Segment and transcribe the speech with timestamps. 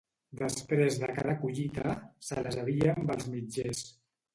[0.37, 1.95] Després de cada collita
[2.31, 3.89] se les havia amb els mitgers.